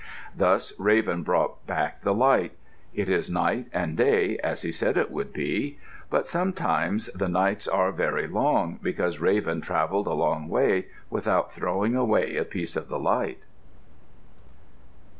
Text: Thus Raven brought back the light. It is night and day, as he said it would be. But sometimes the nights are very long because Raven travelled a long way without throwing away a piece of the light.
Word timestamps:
Thus 0.35 0.73
Raven 0.79 1.21
brought 1.21 1.67
back 1.67 2.01
the 2.01 2.15
light. 2.15 2.53
It 2.91 3.07
is 3.07 3.29
night 3.29 3.67
and 3.71 3.95
day, 3.95 4.39
as 4.39 4.63
he 4.63 4.71
said 4.71 4.97
it 4.97 5.11
would 5.11 5.31
be. 5.31 5.77
But 6.09 6.25
sometimes 6.25 7.05
the 7.13 7.29
nights 7.29 7.67
are 7.67 7.91
very 7.91 8.25
long 8.27 8.79
because 8.81 9.19
Raven 9.21 9.61
travelled 9.61 10.07
a 10.07 10.13
long 10.13 10.47
way 10.47 10.87
without 11.11 11.53
throwing 11.53 11.95
away 11.95 12.35
a 12.35 12.43
piece 12.45 12.75
of 12.75 12.87
the 12.87 12.97
light. 12.97 13.43